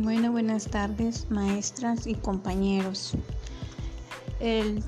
Bueno, 0.00 0.30
buenas 0.30 0.68
tardes, 0.68 1.28
maestras 1.28 2.06
y 2.06 2.14
compañeros. 2.14 3.14
El, 4.38 4.84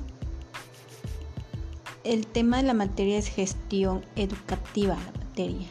el, 2.05 2.29
tema 2.29 2.59
de 2.59 2.63
la 2.63 2.75
materia 2.75 3.19
es 3.19 3.27
gestión 3.27 4.07
educativa, 4.15 4.95
la 4.95 5.25
materia. 5.25 5.67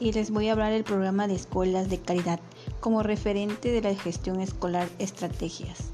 Y 0.00 0.12
les 0.12 0.30
voy 0.30 0.48
a 0.48 0.52
hablar 0.52 0.70
del 0.70 0.84
programa 0.84 1.26
de 1.26 1.34
escuelas 1.34 1.88
de 1.88 1.98
calidad 1.98 2.40
como 2.80 3.02
referente 3.02 3.72
de 3.72 3.80
la 3.80 3.94
gestión 3.94 4.38
escolar 4.38 4.86
estrategias. 4.98 5.84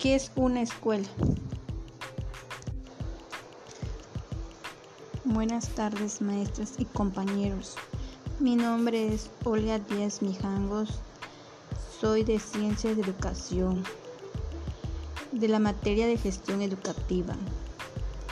¿Qué 0.00 0.16
es 0.16 0.32
una 0.34 0.62
escuela? 0.62 1.06
Buenas 5.22 5.68
tardes, 5.68 6.20
maestras 6.20 6.74
y 6.76 6.86
compañeros. 6.86 7.76
Mi 8.40 8.56
nombre 8.56 9.14
es 9.14 9.30
Olga 9.44 9.78
Díaz 9.78 10.22
Mijangos. 10.22 11.00
Soy 12.00 12.24
de 12.24 12.38
Ciencias 12.38 12.96
de 12.96 13.02
Educación, 13.02 13.84
de 15.32 15.48
la 15.48 15.58
materia 15.58 16.06
de 16.06 16.16
gestión 16.16 16.62
educativa. 16.62 17.34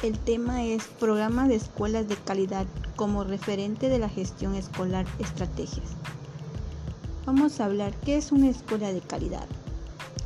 El 0.02 0.18
tema 0.18 0.64
es 0.64 0.84
Programa 0.84 1.46
de 1.48 1.56
Escuelas 1.56 2.08
de 2.08 2.16
Calidad 2.16 2.66
como 2.96 3.24
referente 3.24 3.90
de 3.90 3.98
la 3.98 4.08
gestión 4.08 4.54
escolar 4.54 5.04
estrategias. 5.18 5.84
Vamos 7.26 7.60
a 7.60 7.66
hablar 7.66 7.92
qué 8.06 8.16
es 8.16 8.32
una 8.32 8.48
escuela 8.48 8.90
de 8.90 9.02
calidad. 9.02 9.46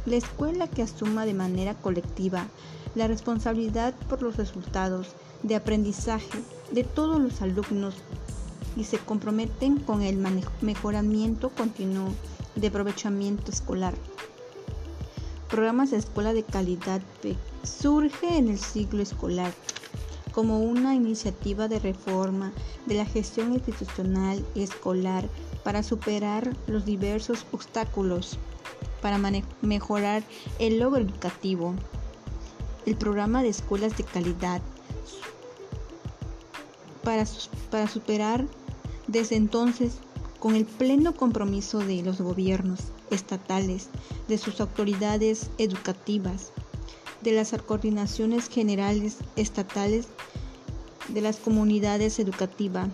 La 0.06 0.14
escuela 0.14 0.69
que 0.69 0.83
asuma 0.83 1.27
de 1.27 1.34
manera 1.34 1.74
colectiva 1.74 2.47
la 2.95 3.09
responsabilidad 3.09 3.92
por 4.09 4.22
los 4.22 4.36
resultados 4.36 5.09
de 5.42 5.56
aprendizaje 5.56 6.38
de 6.70 6.84
todos 6.84 7.20
los 7.20 7.42
alumnos 7.42 7.97
y 8.77 8.84
se 8.84 8.98
comprometen 8.98 9.80
con 9.80 10.02
el 10.02 10.24
mejoramiento 10.61 11.50
continuo 11.50 12.11
de 12.56 12.67
aprovechamiento 12.69 13.50
escolar. 13.50 13.95
Programas 15.48 15.91
de 15.91 15.98
escuela 15.98 16.33
de 16.33 16.45
calidad 16.45 17.03
surge 17.62 18.39
en 18.39 18.48
el 18.48 18.58
siglo 18.58 19.03
escolar 19.03 19.53
como 20.33 20.61
una 20.61 20.95
iniciativa 20.95 21.69
de 21.69 21.78
reforma 21.78 22.53
de 22.86 22.95
la 22.95 23.05
gestión 23.05 23.53
institucional 23.53 24.45
escolar 24.55 25.28
para 25.62 25.83
superar 25.83 26.56
los 26.67 26.84
diversos 26.84 27.47
obstáculos, 27.53 28.39
para 29.00 29.19
mejorar 29.61 30.25
el 30.58 30.78
logro 30.78 31.03
educativo. 31.03 31.75
El 32.86 32.97
programa 32.97 33.42
de 33.42 33.50
escuelas 33.50 33.97
de 33.97 34.05
calidad 34.05 34.61
para, 37.05 37.25
para 37.70 37.89
superar 37.89 38.47
desde 39.06 39.36
entonces 39.36 39.98
con 40.43 40.57
el 40.57 40.65
pleno 40.65 41.15
compromiso 41.15 41.79
de 41.79 42.03
los 42.03 42.21
gobiernos 42.21 42.81
estatales, 43.12 43.91
de 44.27 44.39
sus 44.39 44.61
autoridades 44.61 45.51
educativas, 45.57 46.51
de 47.21 47.31
las 47.31 47.53
coordinaciones 47.65 48.48
generales 48.48 49.19
estatales, 49.37 50.09
de 51.07 51.20
las 51.20 51.37
comunidades 51.37 52.19
educativas, 52.19 52.89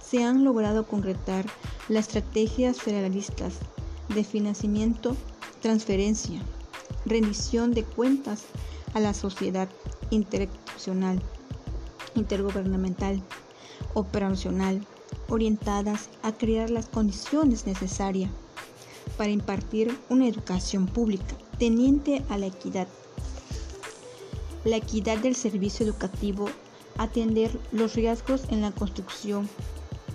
se 0.00 0.22
han 0.22 0.44
logrado 0.44 0.86
concretar 0.86 1.46
las 1.88 2.06
estrategias 2.06 2.80
federalistas 2.80 3.54
de 4.14 4.22
financiamiento, 4.22 5.16
transferencia, 5.62 6.42
rendición 7.06 7.74
de 7.74 7.82
cuentas 7.82 8.44
a 8.92 9.00
la 9.00 9.14
sociedad 9.14 9.68
interinstitucional, 10.10 11.20
intergubernamental, 12.14 13.20
operacional, 13.94 14.86
orientadas 15.28 16.08
a 16.22 16.32
crear 16.32 16.70
las 16.70 16.88
condiciones 16.88 17.66
necesarias 17.66 18.30
para 19.16 19.30
impartir 19.30 19.96
una 20.08 20.26
educación 20.26 20.86
pública 20.86 21.36
teniente 21.58 22.24
a 22.28 22.38
la 22.38 22.46
equidad. 22.46 22.88
La 24.64 24.76
equidad 24.76 25.18
del 25.18 25.36
servicio 25.36 25.86
educativo, 25.86 26.48
atender 26.98 27.50
los 27.70 27.94
riesgos 27.94 28.44
en 28.48 28.62
la 28.62 28.72
construcción, 28.72 29.48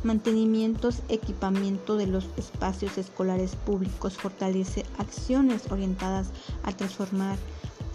mantenimientos, 0.03 1.01
equipamiento 1.09 1.97
de 1.97 2.07
los 2.07 2.28
espacios 2.38 2.97
escolares 2.97 3.56
públicos, 3.56 4.17
fortalece 4.17 4.85
acciones 4.97 5.72
orientadas 5.72 6.29
a 6.63 6.72
transformar 6.72 7.38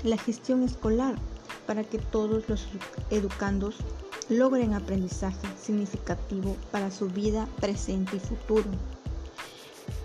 la 0.05 0.19
gestión 0.19 0.63
escolar 0.63 1.17
para 1.67 1.83
que 1.83 1.99
todos 1.99 2.49
los 2.49 2.67
educandos 3.11 3.77
logren 4.29 4.75
aprendizaje 4.75 5.47
significativo 5.63 6.57
para 6.71 6.91
su 6.91 7.09
vida 7.09 7.47
presente 7.61 8.17
y 8.17 8.21
futuro. 8.21 8.71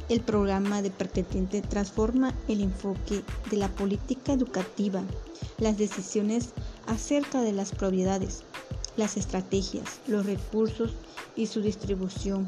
El 0.09 0.21
programa 0.21 0.81
de 0.81 0.89
pretendiente 0.89 1.61
transforma 1.61 2.33
el 2.47 2.61
enfoque 2.61 3.23
de 3.49 3.57
la 3.57 3.69
política 3.69 4.33
educativa, 4.33 5.03
las 5.59 5.77
decisiones 5.77 6.49
acerca 6.87 7.41
de 7.41 7.53
las 7.53 7.71
propiedades, 7.71 8.43
las 8.97 9.17
estrategias, 9.17 10.01
los 10.07 10.25
recursos 10.25 10.95
y 11.35 11.45
su 11.45 11.61
distribución, 11.61 12.47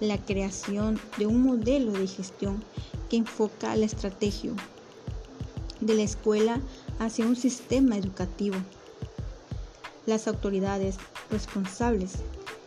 la 0.00 0.18
creación 0.18 1.00
de 1.18 1.26
un 1.26 1.42
modelo 1.42 1.92
de 1.92 2.06
gestión 2.06 2.62
que 3.08 3.16
enfoca 3.16 3.74
la 3.74 3.86
estrategia 3.86 4.52
de 5.80 5.94
la 5.94 6.02
escuela 6.02 6.60
hacia 6.98 7.26
un 7.26 7.36
sistema 7.36 7.96
educativo 7.96 8.56
las 10.06 10.26
autoridades 10.28 10.96
responsables, 11.30 12.12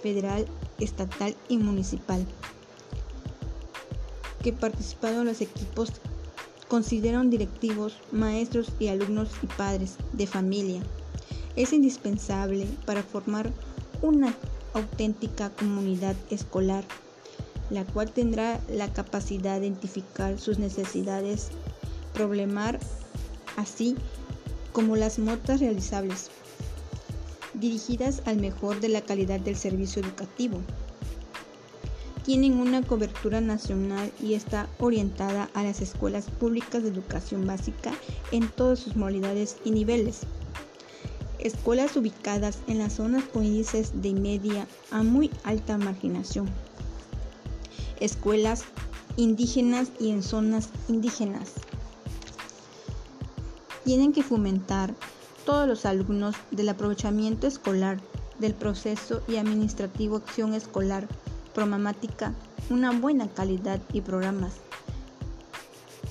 federal, 0.02 0.46
estatal 0.80 1.36
y 1.50 1.58
municipal, 1.58 2.26
que 4.44 4.54
participaron 4.54 5.26
los 5.26 5.42
equipos 5.42 5.92
consideran 6.68 7.30
directivos, 7.30 7.98
maestros 8.12 8.72
y 8.80 8.88
alumnos 8.88 9.30
y 9.42 9.48
padres 9.48 9.96
de 10.14 10.28
familia. 10.28 10.82
Es 11.56 11.74
indispensable 11.74 12.68
para 12.86 13.04
formar 13.04 13.52
una 14.02 14.36
auténtica 14.74 15.50
comunidad 15.52 16.16
escolar, 16.30 16.84
la 17.70 17.86
cual 17.86 18.12
tendrá 18.12 18.60
la 18.70 18.92
capacidad 18.92 19.60
de 19.60 19.68
identificar 19.68 20.38
sus 20.38 20.60
necesidades, 20.60 21.50
problemar 22.14 22.80
así 23.56 23.96
como 24.74 24.96
las 24.96 25.18
motas 25.18 25.62
realizables 25.62 26.30
dirigidas 27.60 28.22
al 28.26 28.38
mejor 28.38 28.80
de 28.80 28.90
la 28.90 29.02
calidad 29.02 29.40
del 29.40 29.56
servicio 29.56 30.02
educativo. 30.02 30.62
Tienen 32.24 32.60
una 32.60 32.82
cobertura 32.82 33.40
nacional 33.40 34.12
y 34.20 34.34
está 34.34 34.68
orientada 34.80 35.50
a 35.54 35.64
las 35.64 35.82
escuelas 35.82 36.26
públicas 36.26 36.82
de 36.82 36.90
educación 36.90 37.46
básica 37.46 37.94
en 38.32 38.48
todas 38.50 38.80
sus 38.80 38.96
modalidades 38.96 39.58
y 39.64 39.72
niveles. 39.72 40.22
Escuelas 41.38 41.96
ubicadas 41.96 42.58
en 42.68 42.80
las 42.80 42.94
zonas 42.94 43.24
con 43.26 43.46
índices 43.46 44.02
de 44.02 44.14
media 44.14 44.68
a 44.90 45.04
muy 45.04 45.30
alta 45.44 45.78
marginación. 45.78 46.50
Escuelas 48.00 48.64
indígenas 49.18 49.90
y 50.00 50.10
en 50.10 50.24
zonas 50.24 50.70
indígenas. 50.88 51.52
Tienen 53.84 54.14
que 54.14 54.24
fomentar 54.24 54.96
todos 55.46 55.68
los 55.68 55.86
alumnos 55.86 56.36
del 56.52 56.70
aprovechamiento 56.70 57.48
escolar, 57.48 58.00
del 58.40 58.54
proceso 58.54 59.22
y 59.28 59.38
administrativo 59.38 60.18
acción 60.18 60.54
escolar, 60.54 61.08
programática, 61.54 62.34
una 62.70 62.92
buena 62.92 63.30
calidad 63.30 63.80
y 63.94 64.02
programas. 64.02 64.54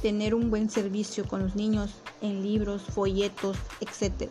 Tener 0.00 0.34
un 0.34 0.50
buen 0.50 0.71
servicio 0.71 1.27
con 1.27 1.43
los 1.43 1.56
niños 1.56 1.91
en 2.21 2.43
libros, 2.43 2.83
folletos, 2.83 3.56
etc. 3.81 4.31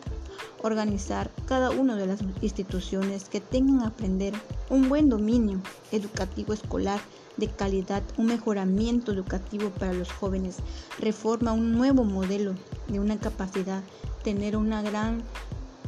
Organizar 0.64 1.30
cada 1.44 1.70
una 1.70 1.94
de 1.94 2.06
las 2.06 2.20
instituciones 2.40 3.28
que 3.28 3.42
tengan 3.42 3.80
a 3.82 3.88
aprender 3.88 4.32
un 4.70 4.88
buen 4.88 5.10
dominio 5.10 5.60
educativo 5.92 6.54
escolar 6.54 7.00
de 7.36 7.48
calidad, 7.48 8.02
un 8.16 8.24
mejoramiento 8.24 9.12
educativo 9.12 9.68
para 9.68 9.92
los 9.92 10.10
jóvenes, 10.10 10.56
reforma 10.98 11.52
un 11.52 11.72
nuevo 11.72 12.04
modelo 12.04 12.54
de 12.88 12.98
una 12.98 13.18
capacidad 13.20 13.82
tener 14.22 14.56
un 14.56 14.70
gran 14.70 15.22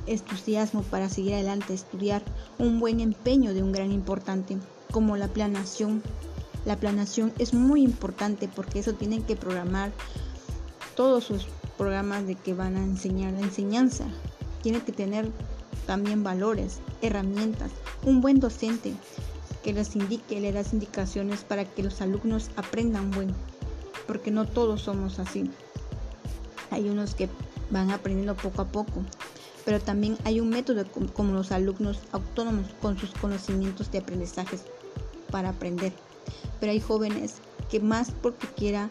entusiasmo 0.07 0.83
para 0.83 1.09
seguir 1.09 1.33
adelante, 1.33 1.73
estudiar, 1.73 2.23
un 2.59 2.79
buen 2.79 3.01
empeño 3.01 3.55
de 3.55 3.63
un 3.63 3.73
gran 3.73 3.93
importante, 3.93 4.59
como 4.93 5.17
la 5.17 5.29
planación. 5.29 6.03
La 6.67 6.77
planación 6.77 7.33
es 7.39 7.55
muy 7.55 7.83
importante 7.83 8.47
porque 8.55 8.81
eso 8.81 8.93
tienen 8.93 9.23
que 9.23 9.37
programar 9.37 9.91
todos 10.97 11.25
sus 11.25 11.47
programas 11.79 12.27
de 12.27 12.35
que 12.35 12.53
van 12.53 12.77
a 12.77 12.85
enseñar 12.85 13.33
la 13.33 13.41
enseñanza. 13.41 14.05
Tiene 14.67 14.83
que 14.83 14.91
tener 14.91 15.31
también 15.87 16.25
valores, 16.25 16.81
herramientas, 17.01 17.71
un 18.03 18.21
buen 18.21 18.41
docente 18.41 18.95
que 19.63 19.73
les 19.73 19.95
indique, 19.95 20.41
le 20.41 20.51
das 20.51 20.73
indicaciones 20.73 21.45
para 21.45 21.65
que 21.65 21.85
los 21.85 22.01
alumnos 22.01 22.51
aprendan 22.57 23.13
bueno, 23.13 23.33
porque 24.09 24.33
no 24.33 24.45
todos 24.45 24.83
somos 24.83 25.21
así. 25.21 25.49
Hay 26.73 26.89
unos 26.89 27.15
que 27.15 27.29
van 27.71 27.93
aprendiendo 27.93 28.35
poco 28.35 28.63
a 28.63 28.67
poco. 28.67 29.05
Pero 29.65 29.79
también 29.79 30.19
hay 30.25 30.41
un 30.41 30.49
método 30.49 30.85
como 31.15 31.33
los 31.33 31.53
alumnos 31.53 32.01
autónomos 32.11 32.67
con 32.83 32.99
sus 32.99 33.13
conocimientos 33.13 33.93
de 33.93 33.99
aprendizajes 33.99 34.63
para 35.31 35.51
aprender. 35.51 35.93
Pero 36.59 36.73
hay 36.73 36.81
jóvenes 36.81 37.37
que 37.71 37.79
más 37.79 38.11
porque 38.11 38.49
quiera 38.49 38.89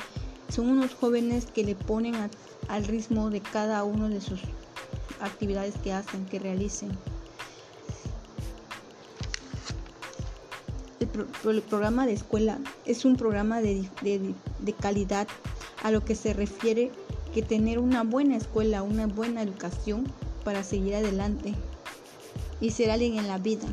Son 0.48 0.70
unos 0.70 0.94
jóvenes 0.94 1.48
que 1.48 1.66
le 1.66 1.76
ponen 1.76 2.16
al 2.70 2.86
ritmo 2.86 3.30
de 3.30 3.42
cada 3.42 3.84
uno 3.84 4.08
de 4.08 4.22
sus 4.22 4.40
actividades 5.20 5.76
que 5.84 5.94
hacen, 5.94 6.26
que 6.26 6.40
realicen. 6.40 6.90
El, 11.46 11.62
programa 11.62 12.06
de 12.06 12.14
escuela 12.14 12.60
es 12.86 13.06
un 13.06 13.16
programa 13.16 13.62
de, 13.62 13.88
de 14.02 14.74
calidad 14.74 15.28
a 15.84 15.92
lo 15.92 16.04
que 16.04 16.16
se 16.16 16.34
refiere 16.34 16.92
que 17.34 17.42
tener 17.42 17.80
una 17.80 18.04
buena 18.04 18.38
escuela, 18.38 18.82
una 18.82 19.08
buena 19.08 19.42
educación 19.42 20.06
para 20.44 20.64
seguir 20.64 20.96
adelante 20.96 21.54
y 22.62 22.72
ser 22.72 22.92
alguien 22.92 23.18
en 23.18 23.28
la 23.28 23.38
vida. 23.38 23.68